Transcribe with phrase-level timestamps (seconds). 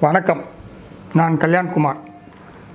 [0.00, 0.40] வணக்கம்.
[1.14, 1.96] நான் கல்யாண்குமார்.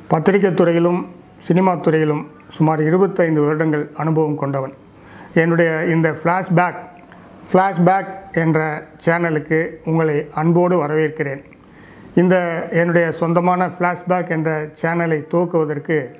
[0.07, 1.07] பத்திரிகை துறையிலும்
[1.43, 4.73] சினிமா துறையிலும் சுமார் இருபத்தைந்து வருடங்கள் அனுபவம் கொண்டவன்.
[5.33, 6.79] என்னுடைய இந்த ஃப்ளாஷ்பேக்
[7.49, 8.59] ஃப்ளாஷ்பேக் என்ற
[9.05, 11.43] சேனலுக்கு உங்களை அன்போடு வரவேற்கிறேன்.
[12.15, 12.35] இந்த
[12.71, 16.15] என்னுடைய சொந்தமான ஃப்ளாஷ்பேக் என்ற சேனலை துவக்குவதற்கு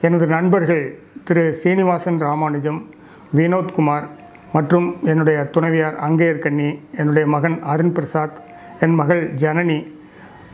[0.00, 0.84] எனது நண்பர்கள்
[1.24, 2.90] திரு சீனிவாசன் ராமானுஜம்
[3.36, 4.06] வினோத்குமார்
[4.52, 8.38] மற்றும் என்னுடைய துணைவியார் அங்கேயர் கண்ணி என்னுடைய மகன் அருண் பிரசாத்
[8.80, 10.00] என் மகள் ஜனனி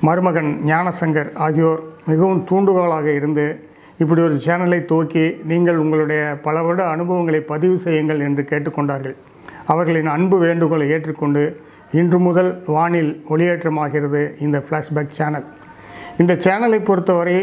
[0.07, 3.47] மருமகன் ஞானசங்கர் ஆகியோர் மிகவும் தூண்டுகோலாக இருந்து
[4.03, 9.17] இப்படி ஒரு சேனலை துவக்கி நீங்கள் உங்களுடைய பல வருட அனுபவங்களை பதிவு செய்யுங்கள் என்று கேட்டுக்கொண்டார்கள்.
[9.67, 11.43] அவர்களின் அன்பு வேண்டுகோளை ஏற்றுக்கொண்டு
[11.93, 15.47] இன்று முதல் வானில் ஒளியேற்றமாகிறது இந்த ஃப்ளாஷ்பேக் சேனல்
[16.19, 17.39] இந்த சேனலை பொறுத்தவரை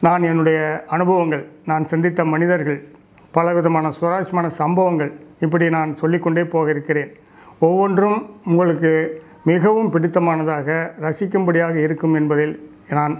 [0.00, 0.58] நான் என்னுடைய
[0.96, 2.80] அனுபவங்கள் நான் சந்தித்த மனிதர்கள்
[3.30, 7.10] பலவிதமான சுவாரஸ்யமான சம்பவங்கள் இப்படி நான் சொல்லிக்கொண்டே போக இருக்கிறேன்.
[7.58, 8.92] ஒவ்வொன்றும் உங்களுக்கு
[9.50, 10.68] மிகவும் பிடித்தமானதாக
[11.04, 12.54] ரசிக்கும்படியாக இருக்கும் என்பதில்
[12.96, 13.14] நான்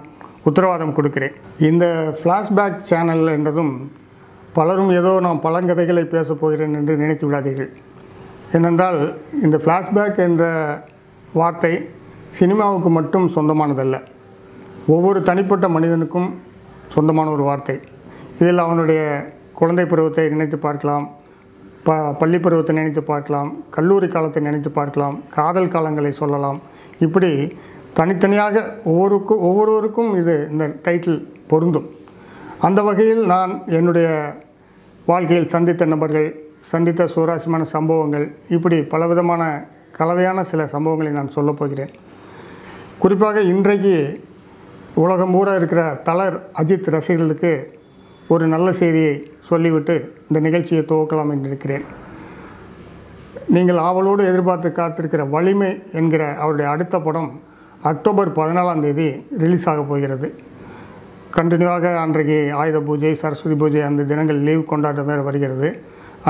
[0.49, 1.35] உத்தரவாதம் கொடுக்கிறேன்.
[1.69, 1.85] இந்த
[2.21, 3.73] ஃப்ளாஷ்பேக் சேனல் என்றதும்
[4.53, 7.71] பலரும் ஏதோ நான் பழங்கதைகளை பேசப் போகிறேன் என்று நினைத்து விடாதீர்கள்.
[8.57, 8.99] ஏனென்றால்
[9.43, 10.45] இந்த ஃப்ளாஷ்பேக் என்ற
[11.33, 11.73] வார்த்தை
[12.39, 13.97] சினிமாவுக்கு மட்டும் சொந்தமானதல்ல.
[14.87, 16.31] ஒவ்வொரு தனிப்பட்ட மனிதனுக்கும்
[16.95, 17.77] சொந்தமான ஒரு வார்த்தை.
[18.41, 19.03] இதில் அவனுடைய
[19.61, 21.07] குழந்தை பருவத்தை நினைத்து பார்க்கலாம்.
[21.87, 26.59] ப பள்ளி பருவத்தை நினைத்து பார்க்கலாம் கல்லூரி காலத்தை நினைத்து பார்க்கலாம் காதல் காலங்களை சொல்லலாம்.
[26.99, 27.31] இப்படி
[27.99, 31.89] தனித்தனியாக ஒவ்வொருக்கும் ஒவ்வொருவருக்கும் இது இந்த டைட்டில் பொருந்தும்.
[32.61, 34.09] அந்த வகையில் நான் என்னுடைய
[35.07, 36.29] வாழ்க்கையில் சந்தித்த நபர்கள்
[36.73, 39.43] சந்தித்த சுவாரஸ்யமான சம்பவங்கள் இப்படி பலவிதமான
[39.99, 41.93] கலவையான சில சம்பவங்களை நான் சொல்லப்போகிறேன்
[42.99, 43.95] குறிப்பாக இன்றைக்கு
[45.03, 47.53] உலகம் பூரா இருக்கிற தலர் அஜித் ரசிகர்களுக்கு
[48.33, 49.15] ஒரு நல்ல செய்தியை
[49.49, 49.95] சொல்லிவிட்டு
[50.29, 51.85] இந்த நிகழ்ச்சியை துவக்கலாம் என்றிருக்கிறேன்
[53.55, 57.31] நீங்கள் ஆவலோடு எதிர்பார்த்து காத்திருக்கிற வலிமை என்கிற அவருடைய அடுத்த படம்
[57.91, 59.09] அக்டோபர் பதினாலாம் தேதி
[59.43, 60.29] ரிலீஸ் ஆக போகிறது.
[61.37, 65.69] கண்டினியூவாக அன்றைக்கு ஆயுத பூஜை சரஸ்வதி பூஜை அந்த தினங்கள் லீவ் கொண்டாட்டம் வேறு வருகிறது.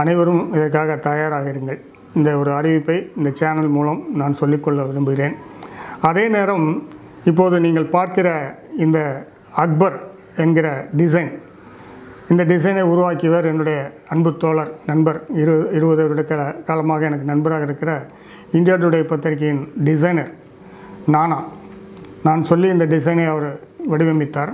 [0.00, 1.81] அனைவரும் இதற்காக தயாராக இருங்கள்.
[2.15, 5.34] இந்த ஒரு அறிவிப்பை இந்த சேனல் மூலம் நான் சொல்லிக்கொள்ள விரும்புகிறேன்.
[6.00, 6.66] அதே நேரம்
[7.25, 8.28] இப்போது நீங்கள் பார்க்கிற
[8.84, 9.27] இந்த
[9.65, 9.97] அக்பர்
[10.37, 11.33] என்கிற டிசைன்
[12.31, 13.79] இந்த டிசைனை உருவாக்கியவர் என்னுடைய
[14.12, 17.93] அன்பு தோழர் நண்பர் இரு இருபது வருட கால காலமாக எனக்கு நண்பராக இருக்கிற
[18.53, 20.31] இந்தியா டுடே பத்திரிகையின் டிசைனர்
[21.15, 21.39] நானா.
[22.23, 23.49] நான் சொல்லி இந்த டிசைனை அவர்
[23.91, 24.53] வடிவமைத்தார்.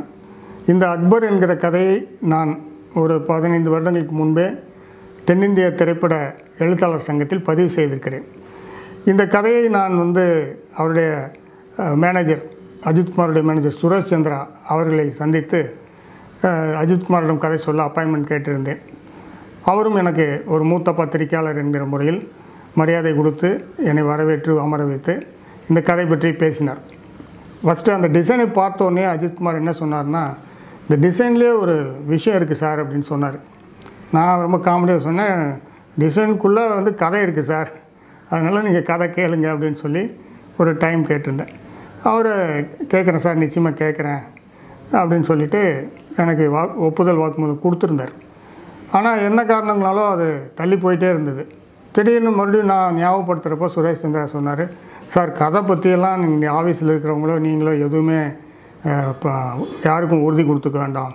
[0.67, 2.59] இந்த அக்பர் என்கிற கதையை நான்
[2.95, 4.47] ஒரு பதினைந்து வருடங்களுக்கு முன்பே
[5.25, 6.15] தென்னிந்திய திரைப்பட
[6.59, 8.27] எழுத்தாளர் சங்கத்தில் பதிவு செய்திருக்கிறேன்.
[9.05, 10.25] இந்த கதையை நான் வந்து
[10.75, 11.11] அவருடைய
[12.05, 12.43] மேனேஜர்
[12.91, 15.61] அஜித்குமாருடைய மேனேஜர் சுரேஷ் சந்திரா அவர்களை சந்தித்து
[16.83, 18.81] அஜித்குமாரிடம் கதை சொல்ல அப்பாயின்மெண்ட் கேட்டிருந்தேன்.
[19.71, 22.21] அவரும் எனக்கு ஒரு மூத்த பத்திரிகையாளர் என்கிற முறையில்
[22.81, 23.49] மரியாதை கொடுத்து
[23.91, 25.15] என்னை வரவேற்று அமர வைத்து
[25.69, 26.81] இந்த கதை பற்றி பேசினார்.
[27.65, 30.25] ஃபஸ்ட்டு அந்த டிசைனை பார்த்தோன்னே அஜித்குமார் என்ன சொன்னார்னா
[30.85, 31.75] இந்த டிசைன்லேயே ஒரு
[32.13, 33.39] விஷயம் இருக்குது சார் அப்படின்னு சொன்னார்.
[34.17, 35.41] நான் ரொம்ப காமெடியாக சொன்னேன்
[36.03, 37.71] டிசைனுக்குள்ளே வந்து கதை இருக்குது சார்
[38.33, 40.03] அதனால் நீங்கள் கதை கேளுங்க அப்படின்னு சொல்லி
[40.61, 41.53] ஒரு டைம் கேட்டிருந்தேன்.
[42.11, 42.35] அவரை
[42.93, 44.23] கேட்குறேன் சார் நிச்சயமாக கேட்குறேன்
[44.99, 45.63] அப்படின்னு சொல்லிவிட்டு
[46.23, 48.15] எனக்கு வா ஒப்புதல் வாக்குமூலம் கொடுத்துருந்தார்.
[48.99, 50.29] ஆனால் என்ன காரணங்களாலோ அது
[50.61, 51.43] தள்ளி போயிட்டே இருந்தது.
[51.95, 54.65] திடீர்னு மறுபடியும் நான் ஞாபகப்படுத்துகிறப்போ சுரேஷ் சந்திரா சொன்னார்
[55.15, 58.21] சார் கதை பற்றியெல்லாம் நீங்கள் ஆஃபீஸில் இருக்கிறவங்களோ நீங்களோ எதுவுமே
[59.13, 59.33] இப்போ
[59.89, 61.15] யாருக்கும் உறுதி கொடுத்துக்க வேண்டாம்.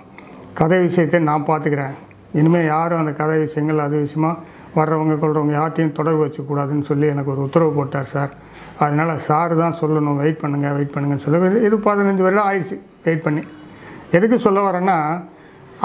[0.59, 1.95] கதை விஷயத்தை நான் பார்த்துக்கிறேன்
[2.39, 4.31] இனிமேல் யாரும் அந்த கதை விஷயங்கள் அது விஷயமா
[4.77, 8.31] வர்றவங்க கொள்கிறவங்க யார்ட்டையும் தொடர்பு வச்சுக்கூடாதுன்னு சொல்லி எனக்கு ஒரு உத்தரவு போட்டார் சார்.
[8.85, 10.19] அதனால் சார் தான் சொல்லணும்.
[10.23, 12.77] வெயிட் பண்ணுங்கள் வெயிட் பண்ணுங்கன்னு சொல்லி இது பதினஞ்சு வருடம் ஆயிடுச்சு.
[13.05, 13.43] வெயிட் பண்ணி.
[14.17, 14.97] எதுக்கு சொல்ல வரேன்னா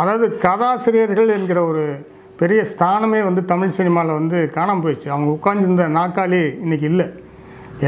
[0.01, 1.85] அதாவது கதாசிரியர்கள் என்கிற ஒரு
[2.41, 5.09] பெரிய ஸ்தானமே வந்து தமிழ் சினிமாவில் வந்து காணாமல் போயிடுச்சு.
[5.15, 7.07] அவங்க உட்காந்துருந்த நாக்காளி இன்றைக்கி இல்லை.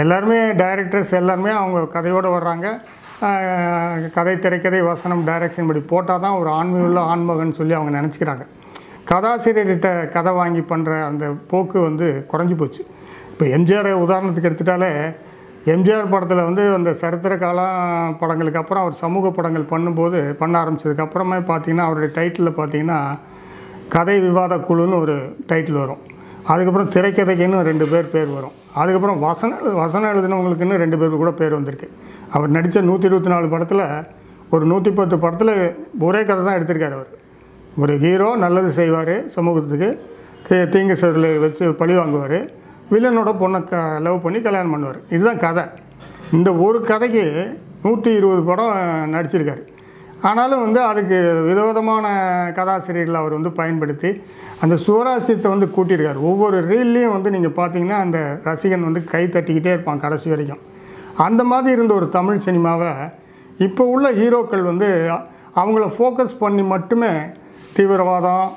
[0.02, 2.66] எல்லாருமே டைரக்டர்ஸ் எல்லாருமே அவங்க கதையோடு வர்றாங்க.
[4.16, 8.44] கதை திரைக்கதை வசனம் டைரக்ஷன் படி போட்டால் தான் ஒரு ஆண்மையுள்ள ஆண்மகன் சொல்லி அவங்க நினச்சிக்கிறாங்க.
[9.10, 12.82] கதாசிரியர்கிட்ட கதை வாங்கி பண்ணுற அந்த போக்கு வந்து குறைஞ்சி போச்சு.
[13.32, 14.90] இப்போ எம்ஜிஆர் உதாரணத்துக்கு எடுத்துட்டாலே
[15.66, 17.68] எம்ஜிஆர் படத்தில் வந்து அந்த சரித்திர கால
[18.18, 23.18] படங்களுக்கு அப்புறம் அவர் சமூக படங்கள் பண்ணும்போது பண்ண ஆரம்பித்ததுக்கப்புறமே பார்த்திங்கன்னா அவருடைய டைட்டிலில் பார்த்தீங்கன்னா
[23.88, 25.98] கதை விவாத குழுன்னு ஒரு டைட்டில் வரும்.
[26.44, 28.50] அதுக்கப்புறம் திரைக்கதைக்குன்னு ரெண்டு பேர் பேர் வரும்.
[28.74, 31.90] அதுக்கப்புறம் வசன வசனம் எழுதினவங்களுக்குன்னு ரெண்டு பேர் கூட பேர் வந்திருக்கு.
[32.30, 33.82] அவர் நடித்த நூற்றி இருபத்தி நாலு படத்தில்
[34.50, 37.08] ஒரு நூற்றி பத்து படத்தில் ஒரே கதை தான் எடுத்திருக்காரு அவர்.
[37.76, 40.10] ஒரு ஹீரோ நல்லது செய்வார் சமூகத்துக்கு.
[40.48, 42.61] தீ- தீங்கு செயல்களை வச்சு பழி வாங்குவார்.
[42.90, 44.98] வில்லனோட பொண்ணை க லவ் பண்ணி கல்யாணம் பண்ணுவார்.
[45.14, 45.64] இதுதான் கதை.
[46.36, 47.24] இந்த ஒரு கதைக்கு
[47.84, 48.74] நூற்றி இருபது படம்
[49.14, 49.62] நடிச்சிருக்காரு.
[50.28, 52.06] ஆனாலும் வந்து அதுக்கு விதவிதமான
[52.58, 54.10] கதாசிரியர்களை அவர் வந்து பயன்படுத்தி
[54.60, 56.20] அந்த சுவராசியத்தை வந்து கூட்டியிருக்கார்.
[56.30, 60.62] ஒவ்வொரு ரீல்லையும் வந்து நீங்கள் பார்த்தீங்கன்னா அந்த ரசிகன் வந்து கை தட்டிக்கிட்டே இருப்பான் கடைசி வரைக்கும்.
[61.26, 62.92] அந்த மாதிரி இருந்த ஒரு தமிழ் சினிமாவை
[63.66, 64.88] இப்போ உள்ள ஹீரோக்கள் வந்து
[65.60, 67.12] அவங்கள ஃபோக்கஸ் பண்ணி மட்டுமே
[67.76, 68.48] தீவிரவாதம்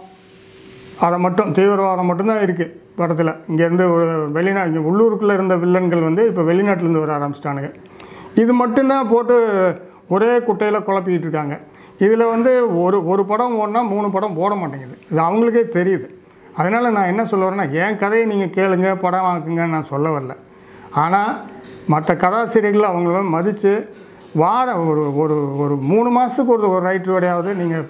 [1.06, 3.32] அதை மட்டும் தீவிரவாதம் மட்டும்தான் இருக்குது படத்தில்.
[3.50, 4.06] இங்கேருந்து ஒரு
[4.38, 7.72] வெளிநா இங்கே உள்ளூருக்குள்ளே இருந்த வில்லன்கள் வந்து இப்போ வெளிநாட்டிலேருந்து வர ஆரம்பிச்சிட்டானுங்க.
[8.42, 9.36] இது மட்டும்தான் போட்டு
[10.16, 11.56] ஒரே குட்டையில் குழப்பிக்கிட்டு இருக்காங்க.
[12.06, 12.52] இதில் வந்து
[12.84, 14.96] ஒரு ஒரு படம் ஓடனா மூணு படம் போட மாட்டேங்குது.
[15.12, 16.08] இது அவங்களுக்கே தெரியுது.
[16.60, 20.34] அதனால் நான் என்ன சொல்ல வரேன்னா என் கதையை நீங்கள் கேளுங்க படம் வாங்குங்கன்னு நான் சொல்ல வரல.
[21.04, 21.32] ஆனால்
[21.94, 23.74] மற்ற கதாசிரியர்கள் அவங்கள மதித்து
[24.44, 27.86] வார ஒரு ஒரு ஒரு மூணு மாதத்துக்கு ஒரு ஒரு ரைட்டரோடையாவது நீங்கள்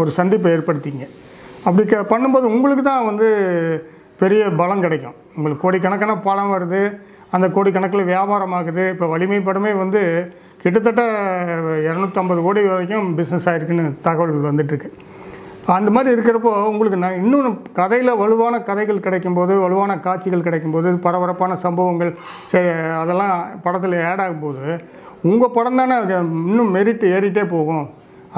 [0.00, 1.04] ஒரு சந்திப்பை ஏற்படுத்திங்க.
[1.66, 3.28] அப்படி க பண்ணும்போது உங்களுக்கு தான் வந்து
[4.18, 5.14] பெரிய பலம் கிடைக்கும்.
[5.36, 6.96] உங்களுக்கு கோடிக்கணக்கான பலம் வருது.
[7.30, 11.02] அந்த கோடிக்கணக்கில் வியாபாரம் ஆகுது இப்போ வலிமை படமே வந்து கிட்டத்தட்ட
[11.80, 14.92] இரநூத்தம்பது கோடி வரைக்கும் பிஸ்னஸ் ஆகிருக்குன்னு தகவல் வந்துட்டுருக்கு.
[15.66, 22.18] அந்த மாதிரி இருக்கிறப்போ உங்களுக்கு நான் இன்னும் கதையில் வலுவான கதைகள் கிடைக்கும்போது வலுவான காட்சிகள் கிடைக்கும்போது பரபரப்பான சம்பவங்கள்
[22.52, 24.84] சே- அதெல்லாம் படத்தில் ஆட் ஆகும்போது
[25.22, 27.88] உங்கள் படம் தானே அது இன்னும் மெரிட் ஏறிட்டே போகும்.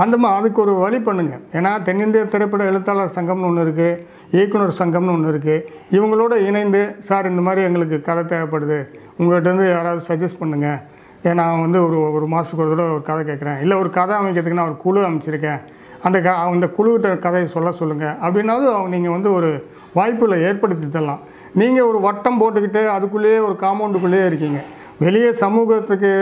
[0.03, 4.01] அந்த மா அதுக்கு ஒரு வழி பண்ணுங்கள் ஏன்னா தென்னிந்திய திரைப்பட எழுத்தாளர் சங்கம்னு ஒன்று இருக்குது
[4.37, 5.63] இயக்குனர் சங்கம்னு ஒன்று இருக்குது
[5.97, 8.79] இவங்களோட இணைந்து சார் இந்த மாதிரி எங்களுக்கு கதை தேவைப்படுது.
[9.19, 10.81] உங்கள்கிட்டருந்து யாராவது சஜஸ்ட் பண்ணுங்கள்
[11.29, 13.59] ஏன்னா நான் வந்து ஒரு ஒரு மாதத்துக்கு ஒரு தடவை ஒரு கதை கேட்குறேன்.
[13.65, 15.61] இல்லை ஒரு கதை அமைக்கிறதுக்கு நான் ஒரு குழு அமைச்சிருக்கேன்.
[16.07, 19.51] அந்த க அந்த குழுவிட்ட கதையை சொல்ல சொல்லுங்கள் அப்படின்னாவது அவங்க நீங்கள் வந்து ஒரு
[19.99, 21.23] வாய்ப்புகளை ஏற்படுத்தி தரலாம்
[21.61, 24.61] நீங்கள் ஒரு வட்டம் போட்டுக்கிட்டு அதுக்குள்ளேயே ஒரு காம்பவுண்டுக்குள்ளேயே இருக்கீங்க.
[25.05, 26.13] வெளியே சமூகத்துக்கு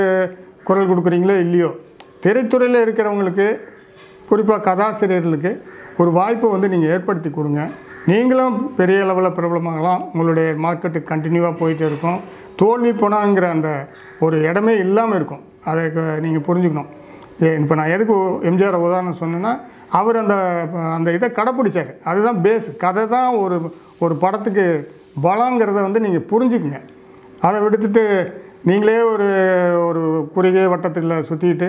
[0.69, 1.71] குரல் கொடுக்குறீங்களோ இல்லையோ
[2.25, 3.47] திரைத்துறையில் இருக்கிறவங்களுக்கு
[4.29, 5.53] குறிப்பாக கதாசிரியர்களுக்கு
[6.03, 7.63] ஒரு வாய்ப்பை வந்து நீங்கள் ஏற்படுத்தி கொடுங்க.
[8.11, 10.01] நீங்களும் பெரிய லெவலில் பிரபலமாகலாம்.
[10.13, 12.19] உங்களுடைய மார்க்கெட்டு கண்டினியூவாக போயிட்டே இருக்கும்.
[12.61, 13.71] தோல்வி போனாங்கிற அந்த
[14.25, 15.45] ஒரு இடமே இல்லாமல் இருக்கும்.
[15.71, 15.85] அதை
[16.25, 16.91] நீங்கள் புரிஞ்சுக்கணும்.
[17.63, 18.17] இப்போ நான் எதுக்கு
[18.51, 19.53] எம்ஜிஆர் உதாரணம் சொன்னேன்னா
[19.99, 20.35] அவர் அந்த
[20.97, 21.91] அந்த இதை கடைப்பிடிச்சார்.
[22.11, 23.57] அதுதான் பேஸ் கதை தான் ஒரு
[24.05, 24.65] ஒரு படத்துக்கு
[25.27, 26.81] பலங்கிறத வந்து நீங்கள் புரிஞ்சுக்குங்க.
[27.47, 28.05] அதை விடுத்துட்டு
[28.69, 29.27] நீங்களே ஒரு
[29.89, 30.03] ஒரு
[30.35, 31.69] குறுகிய வட்டத்தில் சுற்றிக்கிட்டு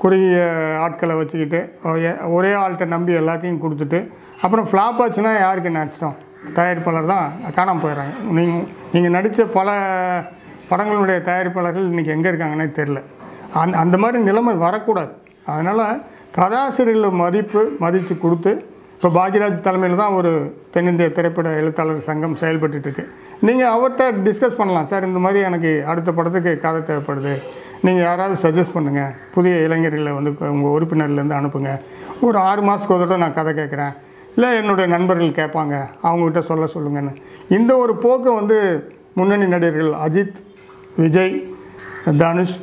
[0.00, 0.36] குறுகிய
[0.80, 3.98] ஆட்களை வச்சுக்கிட்டு ஒரே- ஒரே ஆள்கிட்ட நம்பி எல்லாத்தையும் கொடுத்துட்டு
[4.42, 6.16] அப்புறம் ஃப்ளாப் ஆச்சுன்னா யாருக்கு நஷ்டம்
[6.54, 8.12] தயாரிப்பாளர் தான் காணாமல் போயிடுறாங்க.
[8.30, 9.70] நீங்கள் நீங்கள் நடித்த பல
[10.70, 13.02] படங்களுடைய தயாரிப்பாளர்கள் இன்றைக்கி எங்கே இருக்காங்கன்னே தெரில
[13.54, 15.12] அந் அந்த மாதிரி நிலைமை வரக்கூடாது.
[15.44, 16.02] அதனால்
[16.32, 18.52] கதாசிரியர்கள் மதிப்பு மதித்து கொடுத்து
[19.02, 20.32] இப்போ பாக்யராஜ் தலைமையில் தான் ஒரு
[20.70, 23.04] தென்னிந்திய திரைப்பட எழுத்தாளர் சங்கம் செயல்பட்டுருக்கு
[23.40, 24.86] நீங்கள் அவர்கிட்ட டிஸ்கஸ் பண்ணலாம்.
[24.86, 27.34] சார் இந்த மாதிரி எனக்கு அடுத்த படத்துக்கு கதை தேவைப்படுது.
[27.84, 31.70] நீங்கள் யாராவது சஜஸ்ட் பண்ணுங்கள் புதிய இளைஞர்களை வந்து உங்கள் உறுப்பினர்லேருந்து அனுப்புங்க.
[32.26, 33.94] ஒரு ஆறு மாதத்துக்கு ஒரு தடவை நான் கதை கேட்குறேன்.
[34.34, 35.76] இல்லை என்னுடைய நண்பர்கள் கேட்பாங்க.
[36.08, 37.12] அவங்ககிட்ட சொல்ல சொல்லுங்கன்னு.
[37.58, 38.58] இந்த ஒரு போக்கை வந்து
[39.18, 40.38] முன்னணி நடிகர்கள் அஜித்
[41.02, 41.36] விஜய்
[42.22, 42.58] தனுஷ்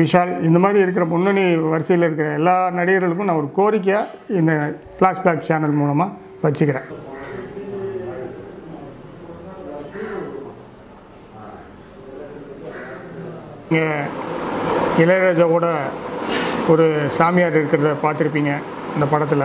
[0.00, 4.52] விஷால் இந்த மாதிரி இருக்கிற முன்னணி வரிசையில் இருக்கிற எல்லா நடிகர்களுக்கும் நான் ஒரு கோரிக்கையாக இந்த
[4.98, 6.10] ஃப்ளாஷ்பேக் சேனல் மூலமாக
[6.44, 6.88] வச்சுக்கிறேன்.
[13.70, 13.88] இங்கே
[15.02, 15.66] இளையராஜாவோட
[16.72, 16.84] ஒரு
[17.16, 18.52] சாமியார் இருக்கிறத பார்த்துருப்பீங்க
[18.94, 19.44] இந்த படத்தில்.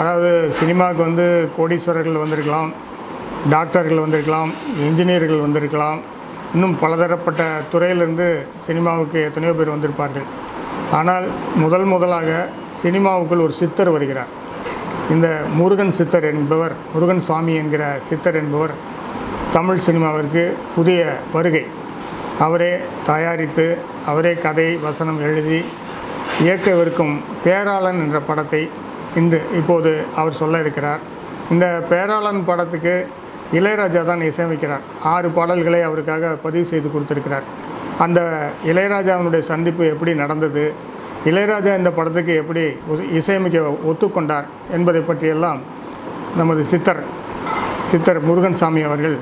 [0.00, 1.26] அதாவது சினிமாவுக்கு வந்து
[1.56, 2.70] கோடீஸ்வரர்கள் வந்திருக்கலாம்
[3.52, 4.50] டாக்டர்கள் வந்திருக்கலாம்
[4.86, 6.00] இன்ஜினியர்கள் வந்திருக்கலாம்.
[6.54, 8.26] இன்னும் பலதரப்பட்ட துறையிலிருந்து
[8.66, 10.26] சினிமாவுக்கு எத்தனையோ பேர் வந்திருப்பார்கள்.
[11.00, 11.26] ஆனால்
[11.64, 12.30] முதல் முதலாக
[12.82, 14.32] சினிமாவுக்குள் ஒரு சித்தர் வருகிறார்.
[15.16, 15.28] இந்த
[15.60, 18.74] முருகன் சித்தர் என்பவர் முருகன் சுவாமி என்கிற சித்தர் என்பவர்
[19.58, 20.44] தமிழ் சினிமாவிற்கு
[20.74, 21.00] புதிய
[21.36, 21.64] வருகை.
[22.38, 25.64] அவரே தயாரித்து அவரே கதை வசனம் எழுதி
[26.40, 28.68] இயக்கவிருக்கும் பேராளன் என்ற படத்தை
[29.16, 31.00] இன்று இப்போது அவர் சொல்ல இருக்கிறார்.
[31.50, 33.06] இந்த பேராளன் படத்துக்கு
[33.52, 34.80] இளையராஜா தான் இசையமைக்கிறார்.
[35.02, 37.42] ஆறு பாடல்களை அவருக்காக பதிவு செய்து கொடுத்துருக்கிறார்.
[37.98, 40.72] அந்த இளையராஜாவினுடைய சந்திப்பு எப்படி நடந்தது?
[41.24, 42.76] இளையராஜா இந்த படத்துக்கு எப்படி
[43.10, 45.60] இசையமைக்க ஒத்துக்கொண்டார் என்பதை பற்றியெல்லாம்
[46.36, 47.02] நமது சித்தர்
[47.90, 49.16] சித்தர் முருகன் சாமி அவர்கள்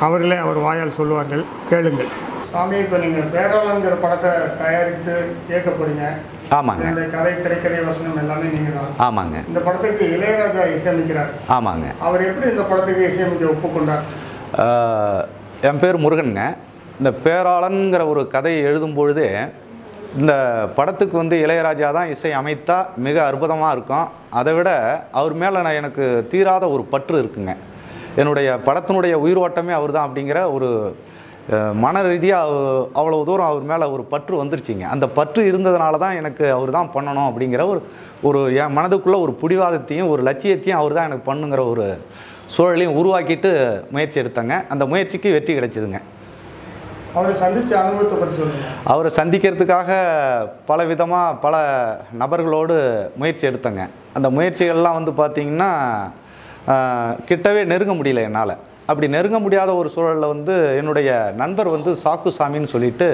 [0.00, 1.44] அவர்களே அவர் வாயால் சொல்லுவார்கள்.
[1.70, 2.06] கேளுங்கள்.
[2.52, 4.30] சாமி இப்போ நீங்கள் பேராளங்கிற படத்தை
[4.60, 5.12] தயாரித்து
[5.50, 6.04] இயக்க போறீங்க
[6.56, 8.94] ஆமாங்க கதை திரைக்கதை வசனம் எல்லாமே நீங்கள் தான்.
[9.06, 9.36] ஆமாங்க.
[9.50, 11.30] இந்த படத்துக்கு இளையராஜா இசையமைக்கிறார்.
[11.56, 11.86] ஆமாங்க.
[12.06, 14.04] அவர் எப்படி இந்த படத்துக்கு இசையமைக்க ஒப்புக்கொண்டார்?
[15.68, 16.44] என் பேர் முருகனுங்க.
[17.00, 19.26] இந்த பேராளன்கிற ஒரு கதையை எழுதும் பொழுது
[20.20, 20.32] இந்த
[20.78, 24.08] படத்துக்கு வந்து இளையராஜா தான் இசை அமைத்தா மிக அற்புதமாக இருக்கும்.
[24.40, 24.70] அதை விட
[25.20, 27.54] அவர் மேலே நான் எனக்கு தீராத ஒரு பற்று இருக்குங்க.
[28.20, 30.70] என்னுடைய படத்தினுடைய உயிரோட்டமே அவர் தான் அப்படிங்கிற ஒரு
[31.82, 32.56] மன ரீதியாக
[33.00, 34.86] அவ்வளோ தூரம் அவர் மேலே ஒரு பற்று வந்துருச்சுங்க.
[34.94, 37.80] அந்த பற்று இருந்ததுனால தான் எனக்கு அவர் தான் பண்ணணும் அப்படிங்கிற ஒரு
[38.28, 41.86] ஒரு என் மனதுக்குள்ளே ஒரு பிடிவாதத்தையும் ஒரு லட்சியத்தையும் அவர் தான் எனக்கு பண்ணுங்கிற ஒரு
[42.54, 43.50] சூழலையும் உருவாக்கிட்டு
[43.96, 44.54] முயற்சி எடுத்தேங்க.
[44.74, 46.00] அந்த முயற்சிக்கு வெற்றி கிடைச்சிதுங்க.
[47.18, 48.66] அவரை சந்திச்ச அனுபவத்தை பற்றி சொல்லுங்க.
[48.92, 49.90] அவரை சந்திக்கிறதுக்காக
[50.70, 51.54] பல விதமாக பல
[52.22, 52.76] நபர்களோடு
[53.20, 53.84] முயற்சி எடுத்தேங்க.
[54.18, 55.70] அந்த முயற்சிகள்லாம் வந்து பார்த்திங்கன்னா
[57.28, 58.54] கிட்டவே நெருங்க முடியல என்னால்.
[58.90, 63.08] அப்படி நெருங்க முடியாத ஒரு சூழலில் வந்து என்னுடைய நண்பர் வந்து சாக்குசாமின்னு சொல்லிட்டு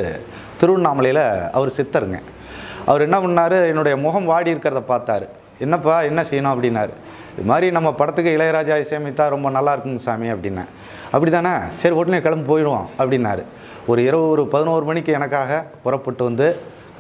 [0.60, 1.24] திருவண்ணாமலையில்
[1.58, 2.18] அவர் சித்தருங்க.
[2.90, 3.56] அவர் என்ன பண்ணார்?
[3.70, 5.26] என்னுடைய முகம் வாடி இருக்கிறத பார்த்தாரு.
[5.64, 6.92] என்னப்பா என்ன செய்யணும் அப்படின்னாரு.
[7.36, 10.70] இது மாதிரி நம்ம படத்துக்கு இளையராஜா இசையமைத்தா ரொம்ப நல்லா இருக்குங்க சாமி அப்படின்னேன்
[11.14, 13.42] அப்படி தானே சரி உடனே கிளம்பி போயிடுவோம் அப்படின்னாரு.
[13.90, 16.46] ஒரு இரவு ஒரு பதினோரு மணிக்கு எனக்காக புறப்பட்டு வந்து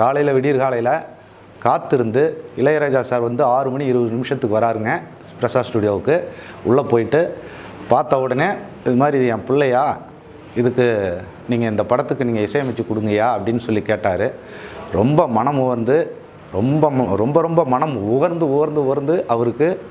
[0.00, 0.94] காலையில் விடியற் காலையில்
[1.66, 2.22] காத்திருந்து
[2.62, 4.92] இளையராஜா சார் வந்து ஆறு மணி இருபது நிமிஷத்துக்கு வராருங்க.
[5.40, 6.16] பிரசாத் ஸ்டுடியோவுக்கு.
[6.68, 7.20] உள்ளே போயிட்டு
[7.88, 8.46] பார்த்த உடனே
[8.84, 9.98] இது மாதிரி இது என் பிள்ளையா
[10.54, 14.32] இதுக்கு நீங்கள் இந்த படத்துக்கு நீங்கள் இசையமைச்சு கொடுங்கயா அப்படின்னு சொல்லி கேட்டார்.
[14.92, 16.16] ரொம்ப மனம் உகர்ந்து
[16.52, 19.82] ரொம்ப ம- ரொம்ப ரொம்ப மனம் உகர்ந்து உகர்ந்து உகர்ந்து அவருக்கு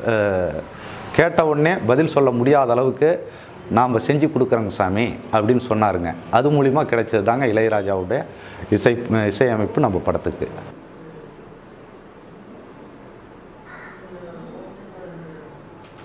[1.15, 3.27] கேட்ட உடனே பதில் சொல்ல முடியாத அளவுக்கு
[3.69, 6.13] நாம் செஞ்சு கொடுக்குறோங்க சாமி அப்படின்னு சொன்னாருங்க.
[6.29, 8.23] அது மூலிமா கிடைச்சது தாங்க இளையராஜாவுடைய
[8.69, 10.47] இசை இசையமைப்பு நம்ம படத்துக்கு.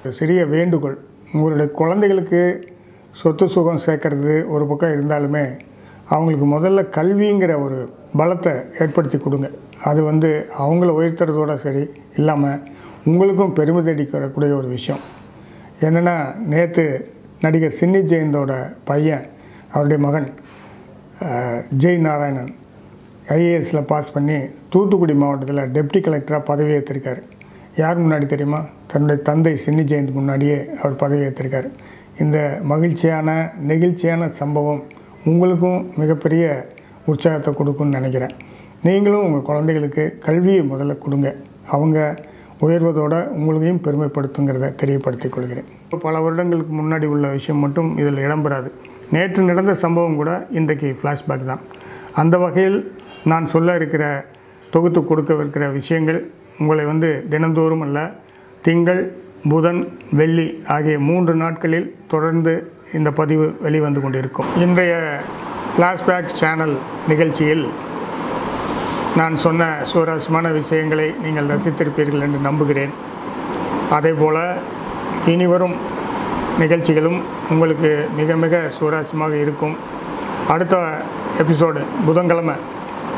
[0.08, 0.98] சிறிய வேண்டுகோள்.
[1.32, 2.40] உங்களுடைய குழந்தைகளுக்கு
[3.20, 5.44] சொத்து சுகம் சேர்க்கறது ஒரு பக்கம் இருந்தாலுமே
[6.14, 7.78] அவங்களுக்கு முதல்ல கல்விங்கிற ஒரு
[8.20, 9.48] பலத்தை ஏற்படுத்தி கொடுங்க.
[9.88, 11.82] அது வந்து அவங்கள உயர்த்துறதோட சரி
[12.16, 12.62] இல்லாமல்
[13.10, 15.02] உங்களுக்கும் பெருமை தேடிக்கிறக்கூடிய ஒரு விஷயம்.
[15.86, 16.14] என்னென்னா
[16.52, 16.84] நேற்று
[17.44, 18.52] நடிகர் சின்னி ஜெயந்தோட
[18.84, 19.26] பையன்
[19.72, 20.28] அவருடைய மகன்
[21.82, 22.52] ஜெய் நாராயணன்
[23.36, 24.38] ஐஏஎஸில் பாஸ் பண்ணி
[24.72, 27.22] தூத்துக்குடி மாவட்டத்தில் டெப்டி கலெக்டராக பதவியேற்றிருக்காரு.
[27.76, 28.64] யார் முன்னாடி தெரியுமா?
[28.86, 31.70] தன்னுடைய தந்தை சின்னி ஜெயந்த் முன்னாடியே அவர் பதவியேற்றிருக்காரு
[32.18, 34.82] இந்த மகிழ்ச்சியான நெகிழ்ச்சியான சம்பவம்
[35.24, 36.68] உங்களுக்கும் மிகப்பெரிய
[37.06, 38.30] உற்சாகத்தை கொடுக்கும்னு நினைக்கிறேன்.
[38.82, 41.36] நீங்களும் உங்கள் குழந்தைகளுக்கு கல்வியை முதல்ல கொடுங்க.
[41.66, 42.24] அவங்க
[42.60, 45.64] உயர்வதோடு உங்களையும் பெருமைப்படுத்துங்கிறத தெரியப்படுத்திக் கொள்கிறேன்.
[46.00, 48.70] பல வருடங்களுக்கு முன்னாடி உள்ள விஷயம் மட்டும் இதில் இடம்பெறாது
[49.10, 51.60] நேற்று நடந்த சம்பவம் கூட இன்றைக்கு ஃப்ளாஷ்பேக் தான்.
[52.12, 52.92] அந்த வகையில்
[53.24, 54.26] நான் சொல்ல இருக்கிற
[54.70, 57.98] தொகுத்து கொடுக்கவிருக்கிற விஷயங்கள் உங்களை வந்து தினந்தோறும் அல்ல
[58.66, 59.02] திங்கள்
[59.50, 59.82] புதன்
[60.18, 62.52] வெள்ளி ஆகிய மூன்று நாட்களில் தொடர்ந்து
[62.98, 64.48] இந்த பதிவு வெளிவந்து கொண்டிருக்கும்.
[64.64, 64.94] இன்றைய
[65.72, 66.74] ஃப்ளாஷ்பேக் சேனல்
[67.08, 67.64] நிகழ்ச்சியில்
[69.20, 72.92] நான் சொன்ன சுவாரஸ்யமான விஷயங்களை நீங்கள் ரசித்திருப்பீர்கள் என்று நம்புகிறேன்.
[73.90, 74.42] அதேபோல்
[75.34, 75.76] இனிவரும்
[76.58, 77.18] நிகழ்ச்சிகளும்
[77.52, 79.76] உங்களுக்கு மிக மிக சுவாரஸ்யமாக இருக்கும்.
[80.48, 80.76] அடுத்த
[81.42, 82.54] எபிசோடு புதன்கிழமை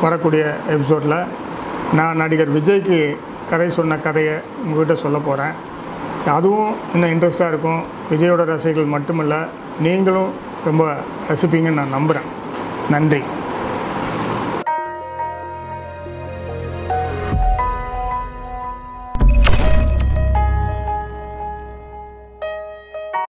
[0.01, 0.43] வரக்கூடிய
[0.75, 1.19] எபிசோடில்
[1.97, 2.99] நான் நடிகர் விஜய்க்கு
[3.49, 4.35] கதை சொன்ன கதையை
[4.65, 5.53] உங்கள்கிட்ட சொல்ல போகிறேன்
[6.25, 7.81] அதுவும் இன்னும் இன்ட்ரெஸ்ட்டாக இருக்கும்
[8.11, 9.47] விஜயோட ரசிகர்கள் மட்டுமல்ல
[9.79, 10.31] நீங்களும்
[10.65, 10.95] ரொம்ப
[11.29, 12.29] ரசிப்பீங்கன்னு நான் நம்புகிறேன்
[12.89, 13.21] நன்றி.